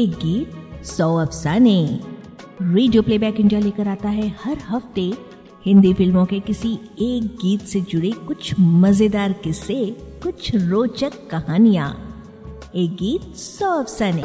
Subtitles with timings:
[0.00, 1.78] एक गीत सौ अफसाने।
[2.62, 5.02] रेडियो प्लेबैक इंडिया लेकर आता है हर हफ़्ते
[5.66, 9.76] हिंदी फ़िल्मों के किसी एक गीत से जुड़े कुछ मज़ेदार किस्से
[10.22, 11.90] कुछ रोचक कहानियाँ।
[12.76, 14.22] एक गीत सौ अफसाने।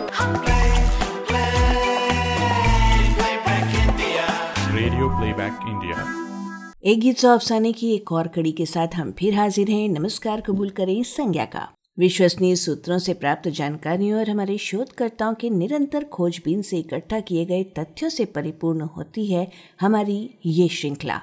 [4.72, 6.12] रेडियो प्लेबैक इंडिया
[6.86, 10.42] एक गीत सौ अफसाने की एक और कड़ी के साथ हम फिर हाजिर हैं। नमस्कार
[10.42, 16.62] कबूल करें संज्ञा का। विश्वसनीय सूत्रों से प्राप्त जानकारियों और हमारे शोधकर्ताओं के निरंतर खोजबीन
[16.62, 19.48] से इकट्ठा किए गए तथ्यों से परिपूर्ण होती है
[19.82, 21.22] हमारी ये श्रृंखला।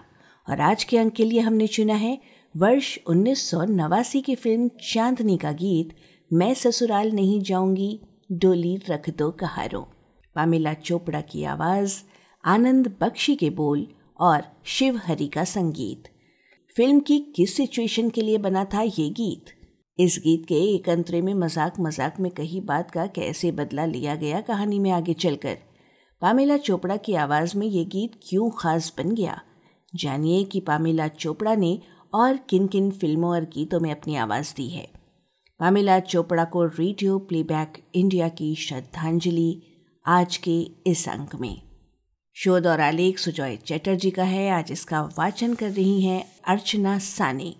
[0.48, 2.18] और आज के अंक के लिए हमने चुना है
[2.56, 5.94] वर्ष उन्नीस सौ नवासी की फ़िल्म चांदनी का गीत,
[6.32, 8.00] मैं ससुराल नहीं जाऊँगी,
[8.32, 9.88] डोली रख दो कहारो।
[10.36, 11.96] पामिला चोपड़ा की आवाज़,
[12.44, 13.86] आनंद बख्शी के बोल
[14.20, 16.08] और शिव हरि का संगीत।
[16.76, 19.61] फ़िल्म की किस सिचुएशन के लिए बना था ये गीत?
[19.98, 24.14] इस गीत के एक अंतरे में मज़ाक मज़ाक में कही बात का कैसे बदला लिया
[24.14, 25.58] गया कहानी में आगे चलकर।
[26.22, 29.40] पामेला चोपड़ा की आवाज़ में ये गीत क्यों खास बन गया?
[29.94, 31.78] जानिए कि पामेला चोपड़ा ने
[32.14, 34.86] और किन किन फ़िल्मों और गीतों में अपनी आवाज़ दी है।
[35.60, 39.62] पामेला चोपड़ा को रेडियो प्लेबैक इंडिया की श्रद्धांजलि
[40.06, 41.62] आज के इस अंक में।
[42.36, 47.56] शोध और आलेख सुजॉय चैटर्जी का है। आज इसका वाचन कर रही हैं अर्चना सानी।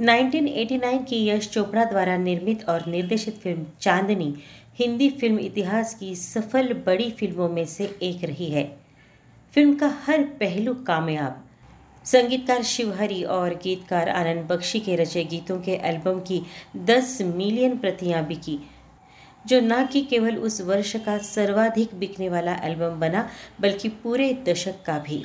[0.00, 4.34] 1989 की यश चोपड़ा द्वारा निर्मित और निर्देशित फ़िल्म चांदनी
[4.78, 8.64] हिंदी फ़िल्म इतिहास की सफल बड़ी फ़िल्मों में से एक रही है।
[9.52, 11.40] फ़िल्म का हर पहलू कामयाब।
[12.06, 16.42] संगीतकार शिवहरी और गीतकार आनंद बख्शी के रचे गीतों के एल्बम की
[16.86, 18.58] 10 मिलियन प्रतियाँ बिकी,
[19.44, 23.28] जो न कि केवल उस वर्ष का सर्वाधिक बिकने वाला एल्बम बना,
[23.60, 25.24] बल्कि पूरे दशक का भी।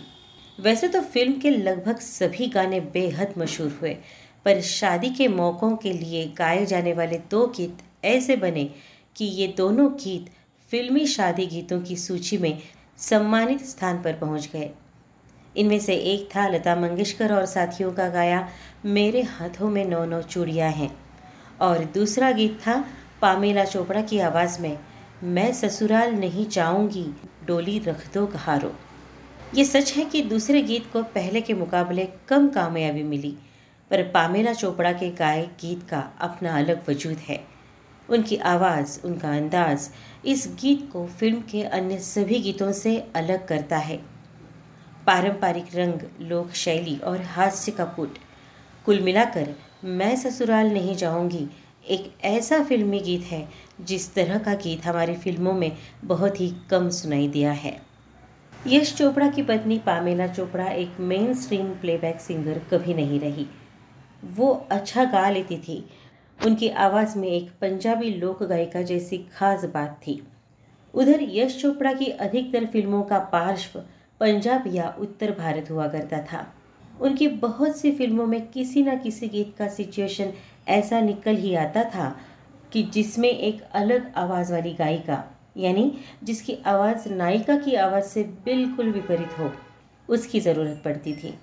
[0.60, 3.98] वैसे तो फ़िल्म के लगभग सभी गाने बेहद मशहूर हुए।
[4.46, 8.70] पर शादी के मौक़ों के लिए गाए जाने वाले दो गीत ऐसे बने
[9.16, 10.30] कि ये दोनों गीत
[10.70, 12.58] फिल्मी शादी गीतों की सूची में
[13.00, 14.70] सम्मानित स्थान पर पहुँच गए।
[15.58, 18.48] इनमें से एक था लता मंगेशकर और साथियों का गाया,
[18.86, 20.92] मेरे हाथों में नौ नौ चूड़ियाँ हैं।
[21.62, 22.84] और दूसरा गीत था
[23.22, 24.78] पामेला चोपड़ा की आवाज़ में,
[25.24, 27.06] मैं ससुराल नहीं चाहूँगी
[27.48, 28.72] डोली रख दो कहारो
[29.56, 33.36] ये सच है कि दूसरे गीत को पहले के मुकाबले कम कामयाबी मिली।
[33.92, 37.40] पर पामेला चोपड़ा के गाए गीत का अपना अलग वजूद है।
[38.10, 39.90] उनकी आवाज़, उनका अंदाज
[40.26, 43.98] इस गीत को फ़िल्म के अन्य सभी गीतों से अलग करता है।
[45.08, 48.18] पारंपरिक रंग, लोक शैली और हास्य का पुट।
[48.86, 51.48] कुल मिलाकर मैं ससुराल नहीं जाऊँगी।
[51.90, 53.48] एक ऐसा फिल्मी गीत है
[53.82, 55.72] जिस तरह का गीत हमारी फ़िल्मों में
[56.06, 57.80] बहुत ही कम सुनाई दिया है।
[58.68, 63.48] यश चोपड़ा की पत्नी पामेला चोपड़ा एक मेन स्ट्रीम प्लेबैक सिंगर कभी नहीं रही।
[64.24, 65.84] वो अच्छा गा लेती थी।
[66.40, 70.22] उनकी आवाज़ में एक पंजाबी लोक गायिका जैसी खास बात थी।
[70.94, 73.80] उधर यश चोपड़ा की अधिकतर फ़िल्मों का पार्श्व
[74.22, 76.46] पंजाब या उत्तर भारत हुआ करता था।
[77.02, 80.34] उनकी बहुत सी फ़िल्मों में किसी न किसी गीत का सिचुएशन
[80.70, 82.16] ऐसा निकल ही आता था
[82.74, 85.24] कि जिसमें एक अलग आवाज़ वाली गायिका,
[85.58, 85.92] यानी
[86.24, 89.52] जिसकी आवाज़ नायिका की आवाज़ से बिल्कुल विपरीत हो,
[90.10, 91.34] उसकी ज़रूरत पड़ती थी।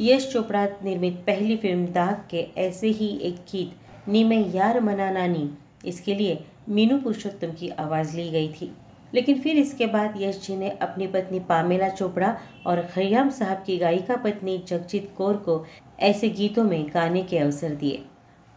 [0.00, 3.72] यश चोपड़ा निर्मित पहली फ़िल्म दाग के ऐसे ही एक गीत,
[4.08, 5.50] नी में यार मना नानी।
[5.84, 6.38] इसके लिए
[6.68, 8.70] मीनू पुरुषोत्तम की आवाज़ ली गई थी।
[9.14, 13.76] लेकिन फिर इसके बाद यश जी ने अपनी पत्नी पामेला चोपड़ा और खयाम साहब की
[13.76, 15.64] गायिका पत्नी जगजीत कौर को
[16.00, 18.02] ऐसे गीतों में गाने के अवसर दिए।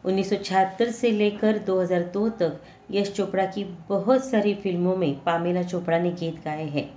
[0.03, 2.59] 1976 से लेकर 2002 तक
[2.91, 6.89] यश चोपड़ा की बहुत सारी फ़िल्मों में पामेला चोपड़ा ने गीत गाए हैं।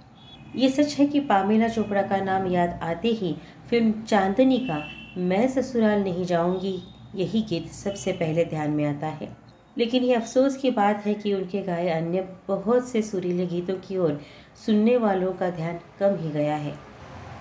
[0.55, 3.35] ये सच है कि पामेला चोपड़ा का नाम याद आते ही
[3.71, 4.83] फ़िल्म चांदनी का
[5.19, 6.79] मैं ससुराल नहीं जाऊँगी,
[7.15, 9.29] यही गीत सबसे पहले ध्यान में आता है।
[9.77, 13.97] लेकिन ये अफसोस की बात है कि उनके गाए अन्य बहुत से सुरीले गीतों की
[13.97, 14.21] ओर
[14.67, 16.75] सुनने वालों का ध्यान कम ही गया है।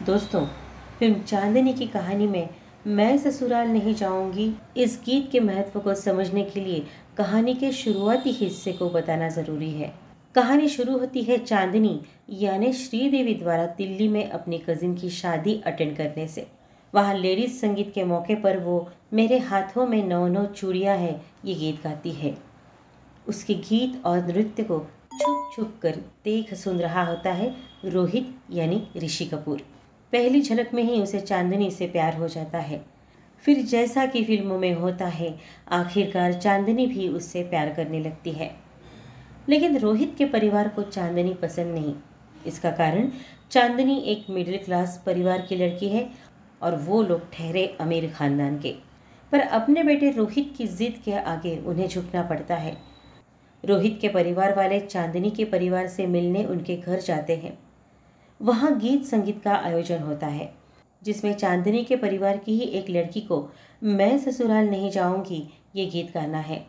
[0.05, 0.45] दोस्तों,
[0.99, 2.49] फ़िल्म चांदनी की कहानी में
[2.87, 6.85] मैं ससुराल नहीं जाऊँगी, इस गीत के महत्व को समझने के लिए
[7.17, 9.93] कहानी के शुरुआती हिस्से को बताना ज़रूरी है।
[10.35, 15.97] कहानी शुरू होती है चांदनी, यानी श्रीदेवी द्वारा दिल्ली में अपनी कजिन की शादी अटेंड
[15.97, 16.47] करने से।
[16.93, 21.55] वहाँ लेडीज़ संगीत के मौके पर वो, मेरे हाथों में नौ नौ चूड़ियाँ हैं ये
[21.55, 22.37] गीत गाती है।
[23.27, 24.79] उसके गीत और नृत्य को
[25.13, 25.95] छुप छुप कर
[26.25, 27.55] देख सुन रहा होता है
[27.85, 29.61] रोहित, यानी ऋषि कपूर।
[30.11, 32.85] पहली झलक में ही उसे चांदनी से प्यार हो जाता है।
[33.43, 35.37] फिर जैसा कि फ़िल्मों में होता है,
[35.71, 38.64] आखिरकार चांदनी भी उससे प्यार करने लगती है।
[39.49, 41.93] लेकिन रोहित के परिवार को चांदनी पसंद नहीं।
[42.45, 43.09] इसका कारण,
[43.51, 46.09] चांदनी एक मिडिल क्लास परिवार की लड़की है
[46.61, 48.75] और वो लोग ठहरे अमीर खानदान के।
[49.31, 52.75] पर अपने बेटे रोहित की जिद के आगे उन्हें झुकना पड़ता है।
[53.63, 57.57] रोहित के परिवार वाले चांदनी के परिवार से मिलने उनके घर जाते हैं।
[58.41, 60.53] वहाँ गीत संगीत का आयोजन होता है,
[61.01, 63.47] जिसमें चांदनी के परिवार की ही एक लड़की को,
[63.83, 65.43] मैं ससुराल नहीं जाऊँगी
[65.75, 66.65] ये गीत गाना है।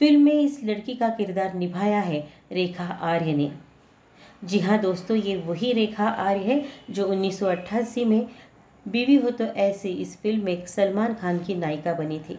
[0.00, 2.20] फ़िल्म में इस लड़की का किरदार निभाया है,
[2.52, 3.50] रेखा आर्य ने।
[4.44, 8.26] जी हाँ दोस्तों, ये वही रेखा आर्य है जो 1988 में
[8.86, 12.38] बीवी हो तो ऐसे इस फ़िल्म में सलमान खान की नायिका बनी थी।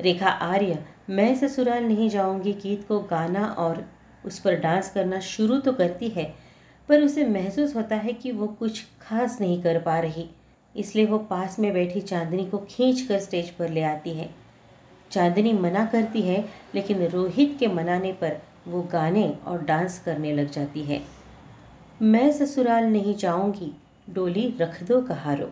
[0.00, 0.78] रेखा आर्य,
[1.10, 3.84] मैं ससुराल नहीं जाऊँगी, गीत को गाना और
[4.24, 6.24] उस पर डांस करना शुरू तो करती है,
[6.88, 10.28] पर उसे महसूस होता है कि वो कुछ खास नहीं कर पा रही,
[10.74, 14.28] इसलिए वो पास में बैठी चांदनी को खींच कर स्टेज पर ले आती है।
[15.10, 20.50] चांदनी मना करती है, लेकिन रोहित के मनाने पर वो गाने और डांस करने लग
[20.50, 21.00] जाती है।
[22.02, 23.72] मैं ससुराल नहीं जाऊँगी,
[24.08, 25.50] डोली रख दो कहारो।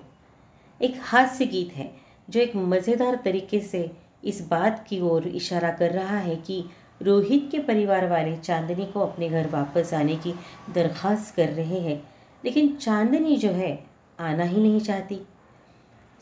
[0.80, 1.90] एक हास्य गीत है,
[2.28, 3.90] जो एक मज़ेदार तरीके से
[4.24, 6.64] इस बात की ओर इशारा कर रहा है कि
[7.00, 10.34] रोहित के परिवार वाले चांदनी को अपने घर वापस आने की
[10.74, 12.02] दरख्वास्त कर रहे हैं,
[12.44, 13.78] लेकिन चांदनी जो है,
[14.18, 15.20] आना ही नहीं चाहती।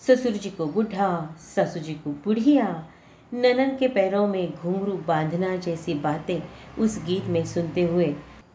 [0.03, 1.09] ससुर जी को बुढ़ा
[1.45, 2.67] ससुर जी को बुढ़िया
[3.33, 6.41] ननन के पैरों में घुंघरू बांधना जैसी बातें
[6.79, 8.15] उस गीत में सुनते हुए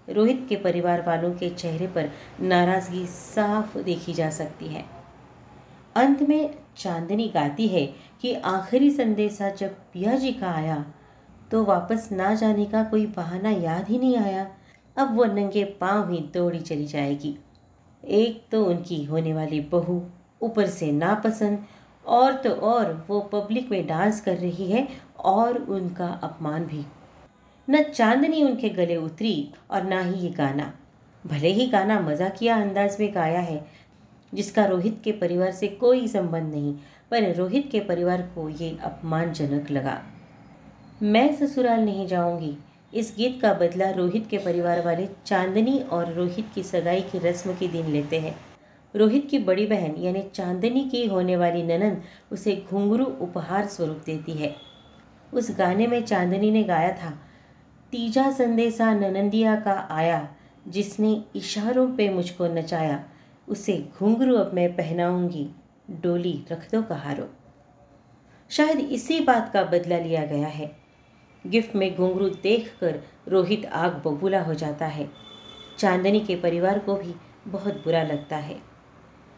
[0.10, 2.10] रोहित के परिवार वालों के चेहरे पर
[2.42, 4.84] नाराज़गी साफ़ देखी जा सकती है।
[5.96, 7.86] अंत में चांदनी गाती है
[8.22, 10.84] कि आखिरी संदेशा जब पिया जी का आया
[11.52, 14.48] तो वापस ना जाने का कोई बहाना याद ही नहीं आया।
[14.98, 17.36] अब वो नंगे पाँव ही दौड़ी चली जाएगी।
[18.04, 20.02] एक तो उनकी होने वाली बहू
[20.42, 21.66] ऊपर से नापसंद
[22.06, 24.88] और तो और वो पब्लिक में डांस कर रही है
[25.20, 26.86] और उनका अपमान भी।
[27.68, 30.72] न चांदनी उनके गले उतरी और ना ही ये गाना।
[31.26, 33.66] भले ही गाना मजाकिया अंदाज में गाया है,
[34.34, 36.74] जिसका रोहित के परिवार से कोई संबंध नहीं,
[37.12, 40.02] पर रोहित के परिवार को ये अपमानजनक लगा।
[41.02, 42.58] मैं ससुराल नहीं जाऊँगी।
[42.94, 47.54] इस गीत का बदला रोहित के परिवार वाले चांदनी और रोहित की सगाई की रस्म
[47.54, 48.36] के दिन लेते हैं।
[48.96, 51.98] रोहित की बड़ी बहन, यानी चांदनी की होने वाली ननन
[52.32, 54.56] उसे घुंघरू उपहार स्वरूप देती है।
[55.34, 57.10] उस गाने में चांदनी ने गाया था,
[57.92, 60.36] तीजा संदेशा ननंदिया का आया,
[60.68, 63.04] जिसने इशारों पे मुझको नचाया,
[63.48, 65.50] उसे घुंघरू अब मैं पहनाऊँगी,
[65.92, 67.30] डोली रख दो कहारो।
[68.50, 70.72] शायद इसी बात का बदला लिया गया है।
[71.48, 75.10] गिफ्ट में घुंघरू देखकर रोहित आग बबूला हो जाता है।
[75.78, 77.16] चांदनी के परिवार को भी
[77.48, 78.71] बहुत बुरा लगता है।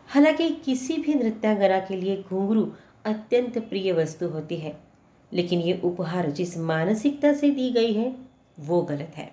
[0.10, 2.68] हालाँकि किसी भी नृत्यांगना के लिए घुंघरू
[3.06, 4.76] अत्यंत प्रिय वस्तु होती है,
[5.32, 8.16] लेकिन ये उपहार जिस मानसिकता से दी गई है,
[8.58, 9.30] वो गलत है।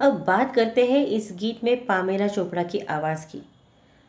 [0.00, 3.42] अब बात करते हैं इस गीत में पामेला चोपड़ा की आवाज़ की।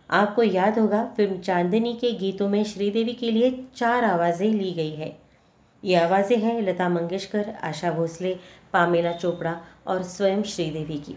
[0.09, 4.91] आपको याद होगा, फ़िल्म चांदनी के गीतों में श्रीदेवी के लिए चार आवाज़ें ली गई
[4.91, 5.15] है।
[5.83, 8.35] ये आवाज़ें हैं लता मंगेशकर, आशा भोसले
[8.73, 11.15] पामेला चोपड़ा और स्वयं श्रीदेवी की।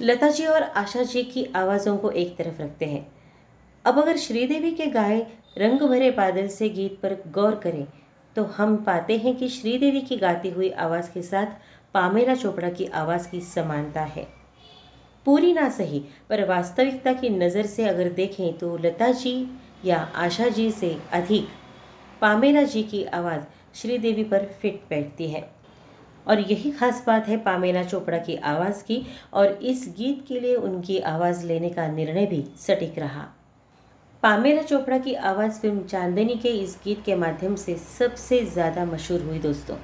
[0.00, 3.06] लता जी और आशा जी की आवाज़ों को एक तरफ़ रखते हैं।
[3.86, 5.18] अब अगर श्रीदेवी के गाए
[5.58, 7.86] रंग भरे बादल से गीत पर गौर करें
[8.36, 11.46] तो हम पाते हैं कि श्रीदेवी की गाती हुई आवाज़ के साथ
[11.94, 14.26] पामेला चोपड़ा की आवाज़ की समानता है।
[15.26, 19.36] पूरी ना सही, पर वास्तविकता की नज़र से अगर देखें तो लता जी
[19.84, 21.48] या आशा जी से अधिक
[22.20, 25.48] पामेला जी की आवाज़ श्रीदेवी पर फिट बैठती है।
[26.26, 30.54] और यही खास बात है पामेला चोपड़ा की आवाज़ की, और इस गीत के लिए
[30.56, 33.26] उनकी आवाज़ लेने का निर्णय भी सटीक रहा।
[34.26, 39.20] पामेला चोपड़ा की आवाज़ फ़िल्म चांदनी के इस गीत के माध्यम से सबसे ज़्यादा मशहूर
[39.22, 39.76] हुई दोस्तों।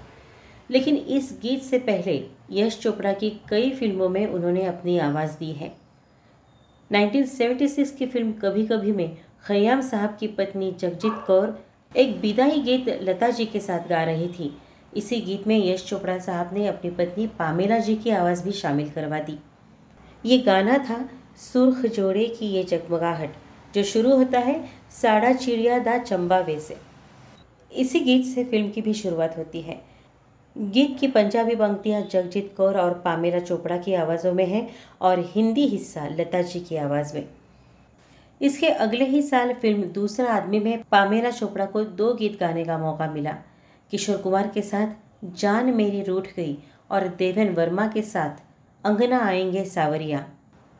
[0.71, 2.15] लेकिन इस गीत से पहले
[2.53, 5.71] यश चोपड़ा की कई फ़िल्मों में उन्होंने अपनी आवाज़ दी है।
[6.91, 11.57] 1976 की फ़िल्म कभी कभी में खयाम साहब की पत्नी जगजीत कौर
[11.93, 14.53] एक विदाई गीत लता जी के साथ गा रही थी।
[14.97, 18.91] इसी गीत में यश चोपड़ा साहब ने अपनी पत्नी पामेला जी की आवाज़ भी शामिल
[18.91, 19.39] करवा दी।
[20.27, 21.01] ये गाना था,
[21.53, 23.35] सुर्ख जोड़े की ये जगमगाहट।
[23.75, 24.65] जो शुरू होता है,
[25.03, 26.77] साड़ा चिड़िया दा चंबा वे से
[27.71, 29.81] इसी गीत से फ़िल्म की भी शुरुआत होती है।
[30.57, 34.69] गीत की पंजाबी पंक्तियाँ जगजीत कौर और पामेरा चोपड़ा की आवाज़ों में हैं
[35.01, 37.29] और हिंदी हिस्सा लता जी की आवाज़ में।
[38.41, 42.79] इसके अगले ही साल फ़िल्म दूसरा आदमी में पामेरा चोपड़ा को दो गीत गाने का
[42.79, 43.37] मौका मिला।
[43.91, 44.95] किशोर कुमार के साथ
[45.37, 46.57] जान मेरी रूठ गई
[46.91, 48.43] और देवन वर्मा के साथ
[48.85, 50.25] अंगना आएँगे सावरिया।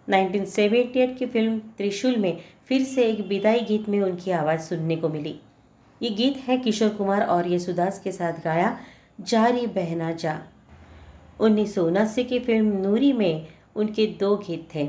[0.09, 5.09] 1978 की फ़िल्म त्रिशूल में फिर से एक विदाई गीत में उनकी आवाज़ सुनने को
[5.09, 5.35] मिली।
[6.03, 8.77] ये गीत है किशोर कुमार और यसुदास के साथ गाया
[9.21, 10.39] जारी बहना जा।
[11.41, 14.89] उन्नीस सौ उनासी की फ़िल्म नूरी में उनके दो गीत थे।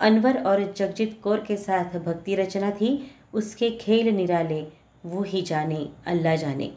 [0.00, 4.66] अनवर और जगजीत कौर के साथ भक्ति रचना थी, उसके खेल निराले,
[5.06, 6.70] वो ही जाने, अल्लाह जाने।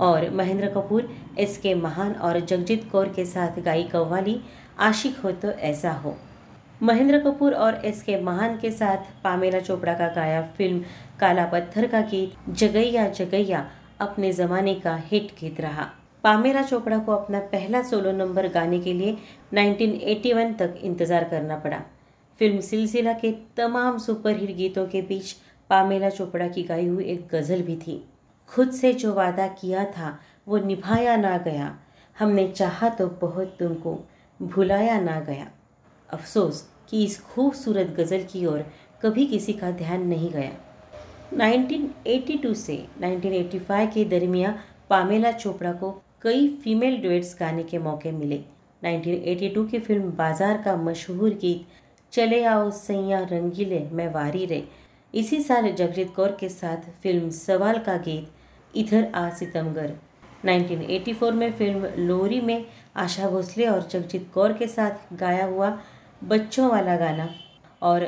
[0.00, 4.40] और महेंद्र कपूर एस के महान और जगजीत कौर के साथ गाई कव्वाली
[4.78, 6.16] आशिक हो तो ऐसा हो।
[6.82, 10.84] महेंद्र कपूर और एस के महान के साथ पामेला चोपड़ा का गाया फ़िल्म
[11.20, 13.66] काला पत्थर का गीत जगैया जगैया
[14.00, 15.88] अपने ज़माने का हिट गीत रहा।
[16.24, 19.16] पामेला चोपड़ा को अपना पहला सोलो नंबर गाने के लिए
[19.54, 21.82] 1981 तक इंतज़ार करना पड़ा।
[22.40, 25.32] फ़िल्म सिलसिला के तमाम सुपरहिट गीतों के बीच
[25.70, 28.02] पामेला चोपड़ा की गाई हुई एक गज़ल भी थी।
[28.48, 30.18] खुद से जो वादा किया था,
[30.48, 31.74] वो निभाया ना गया।
[32.16, 33.98] हमने चाहा तो बहुत तुमको,
[34.40, 35.50] भुलाया ना गया।
[36.12, 38.64] अफसोस कि इस खूबसूरत गज़ल की ओर
[39.02, 40.50] कभी किसी का ध्यान नहीं गया।
[41.34, 44.58] 1982 से 1985 के दरमियान
[44.90, 45.90] पामेला चोपड़ा को
[46.22, 48.40] कई फीमेल डुएट्स गाने के मौके मिले।
[48.82, 51.66] 1982 की फ़िल्म बाज़ार का मशहूर गीत,
[52.12, 54.62] चले आओ सैया रंगीले मैं वारी रे।
[55.14, 58.28] इसी साल जगजीत कौर के साथ फ़िल्म सवाल का गीत,
[58.74, 59.92] इधर आ सितमगर।
[60.44, 62.64] 1984 में फ़िल्म लोरी में
[62.96, 65.70] आशा भोसले और जगजीत कौर के साथ गाया हुआ
[66.22, 67.28] बच्चों वाला गाना।
[67.82, 68.06] और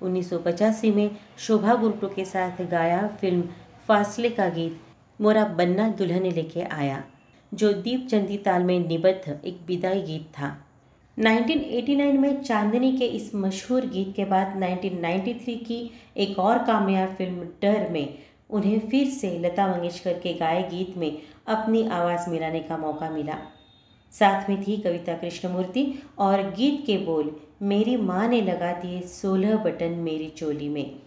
[0.00, 3.42] 1985 में शोभा गुरटू के साथ गाया फ़िल्म
[3.88, 4.80] फासले का गीत,
[5.20, 7.02] मोरा बन्ना दुल्हन लेके आया,
[7.52, 10.56] जो दीप चंदी ताल में निबद्ध एक विदाई गीत था।
[11.16, 17.48] 1989 में चांदनी के इस मशहूर गीत के बाद 1993 की एक और कामयाब फ़िल्म
[17.62, 18.18] डर में
[18.50, 21.10] उन्हें फिर से लता मंगेशकर के गाए गीत में
[21.48, 23.36] अपनी आवाज़ मिलाने का मौका मिला।
[24.14, 25.82] साथ में थी कविता कृष्णमूर्ति
[26.18, 27.30] और गीत के बोल,
[27.62, 31.00] मेरी माँ ने लगा दिए सोलह बटन मेरी चोली में।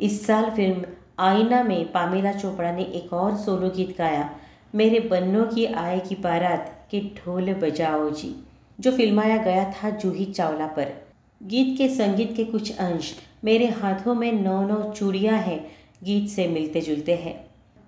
[0.00, 0.84] इस साल फ़िल्म
[1.18, 4.28] आईना में पामेला चोपड़ा ने एक और सोलो गीत गाया,
[4.74, 8.34] मेरे बन्नों की आय की बारात के ढोल बजाओ जी,
[8.78, 10.92] जो फिल्माया गया था जूही चावला पर।
[11.40, 13.14] गीत के संगीत के कुछ अंश,
[13.44, 15.64] मेरे हाथों में नौ नौ चूड़ियाँ हैं,
[16.04, 17.34] गीत से मिलते जुलते हैं।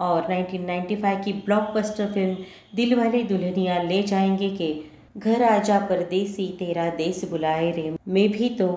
[0.05, 2.37] और 1995 की ब्लॉकबस्टर फ़िल्म
[2.75, 4.75] दिल वाले दुल्हनिया ले जाएँगे के।
[5.17, 8.69] घर आजा परदेसी, तेरा देश बुलाए रे। में भी तो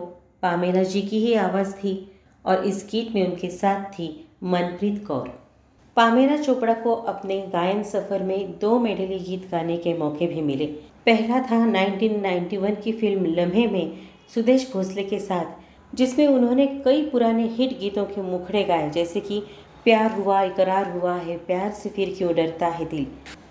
[0.41, 2.11] पामेला जी की ही आवाज़ थी
[2.45, 5.27] और इस गीत में उनके साथ थी मनप्रीत कौर।
[5.95, 10.65] पामेला चोपड़ा को अपने गायन सफ़र में दो मेडली गीत गाने के मौके भी मिले।
[11.05, 13.91] पहला था 1991 की फ़िल्म लम्हे में
[14.35, 15.45] सुदेश भोसले के साथ,
[15.95, 19.41] जिसमें उन्होंने कई पुराने हिट गीतों के मुखड़े गाए, जैसे कि
[19.87, 23.05] प्यार हुआ, इकरार हुआ है, प्यार से फिर क्यों डरता है दिल?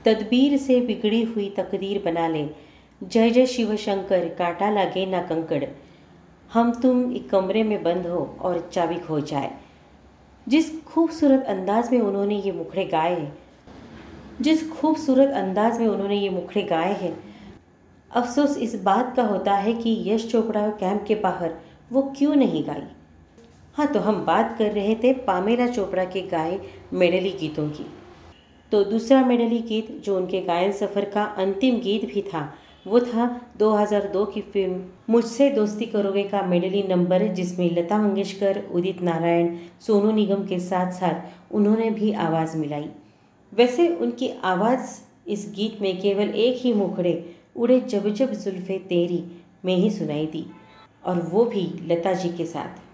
[0.05, 2.45] तदबीर से बिगड़ी हुई तकदीर बना ले।
[3.03, 5.65] जय जय शिव शंकर, काटा लगे ना कंकड़।
[6.53, 9.51] हम तुम एक कमरे में बंद हो और चाबी खो जाए।
[10.47, 13.33] जिस खूबसूरत अंदाज में उन्होंने ये मुखड़े गाए हैं,
[14.41, 17.17] जिस खूबसूरत अंदाज में उन्होंने ये मुखड़े गाए हैं,
[18.11, 21.55] अफसोस इस बात का होता है कि यश चोपड़ा कैंप के बाहर
[21.93, 22.87] वो क्यों नहीं गाई?
[23.77, 26.59] हाँ तो हम बात कर रहे थे पामेला चोपड़ा के गाए
[26.93, 27.85] मेडली गीतों की।
[28.73, 32.55] तो दूसरा मेडली गीत जो उनके गायन सफ़र का अंतिम गीत भी था,
[32.87, 33.27] वो था
[33.59, 40.13] 2002 की फ़िल्म मुझसे दोस्ती करोगे का मेडली नंबर, जिसमें लता मंगेशकर, उदित नारायण, सोनू
[40.13, 42.89] निगम के साथ साथ उन्होंने भी आवाज़ मिलाई।
[43.53, 47.15] वैसे उनकी आवाज़ इस गीत में केवल एक ही मुखड़े,
[47.57, 49.25] उड़े जब जब जुल्फ़े तेरी
[49.65, 50.47] में ही सुनाई दी,
[51.05, 52.86] और वो भी लता जी के साथ।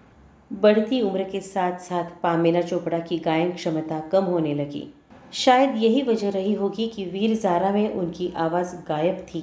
[0.51, 4.87] बढ़ती उम्र के साथ साथ पामेला चोपड़ा की गायन क्षमता कम होने लगी।
[5.33, 9.41] शायद यही वजह रही होगी कि वीर ज़ारा में उनकी आवाज़ गायब थी,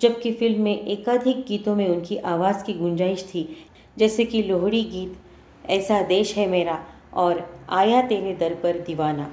[0.00, 3.46] जबकि फ़िल्म में एकाधिक गीतों में उनकी आवाज़ की गुंजाइश थी,
[3.96, 5.16] जैसे कि लोहड़ी गीत,
[5.68, 6.78] ऐसा देश है मेरा
[7.14, 9.30] और आया तेरे दर पर दीवाना।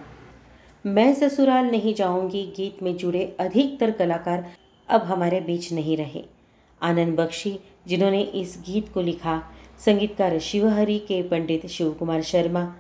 [0.85, 4.45] मैं ससुराल नहीं जाऊँगी, गीत में जुड़े अधिकतर कलाकार
[4.89, 6.23] अब हमारे बीच नहीं रहे।
[6.81, 9.43] आनंद बख्शी, जिन्होंने इस गीत को लिखा।
[9.85, 12.75] संगीतकार शिवहरि के पंडित शिव कुमार शर्मा,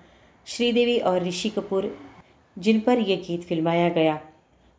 [0.45, 1.97] श्रीदेवी और ऋषि कपूर,
[2.57, 4.21] जिन पर यह गीत फिल्माया गया।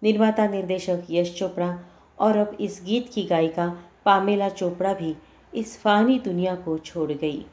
[0.02, 1.78] निर्माता निर्देशक यश चोपड़ा
[2.18, 5.14] और अब इस गीत की गायिका पामेला चोपड़ा भी
[5.54, 7.46] इस फानी दुनिया को छोड़ गई।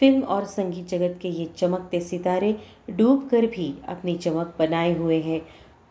[0.00, 2.56] फ़िल्म और संगीत जगत के ये चमकते सितारे
[2.90, 5.40] डूब कर भी अपनी चमक बनाए हुए हैं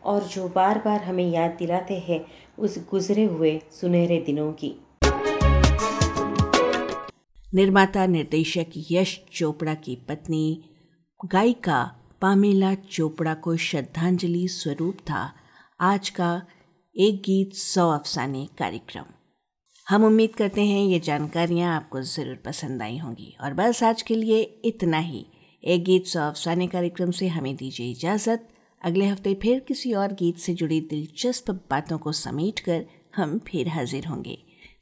[0.04, 2.26] और जो बार बार हमें याद दिलाते हैं,
[2.60, 4.76] उस गुजरे हुए सुनहरे दिनों की।
[7.56, 10.62] निर्माता निर्देशक यश चोपड़ा की पत्नी,
[11.26, 11.84] गायिका
[12.22, 15.34] पामेला चोपड़ा को श्रद्धांजलि स्वरूप था।
[15.82, 16.42] आज का
[16.96, 19.06] एक गीत सौ अफसाने कार्यक्रम।
[19.88, 24.16] हम उम्मीद करते हैं ये जानकारियाँ आपको ज़रूर पसंद आई होंगी। और बस आज के
[24.16, 25.26] लिए इतना ही।
[25.64, 28.48] एक गीत सौ अफसाने कार्यक्रम से हमें दीजिए इजाज़त।
[28.82, 32.86] अगले हफ़्ते फिर किसी और गीत से जुड़ी दिलचस्प बातों को समेट कर
[33.16, 34.38] हम फिर हाजिर होंगे।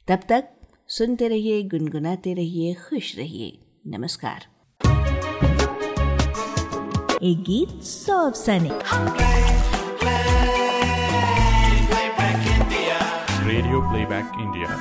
[0.08, 0.50] तब तक
[0.94, 3.46] सुनते रहिए गुनगुनाते रहिए खुश रहिए।
[3.86, 4.44] नमस्कार।
[7.22, 8.84] एक गीत सौ सैनिक
[13.46, 14.76] रेडियो प्लेबैक इंडिया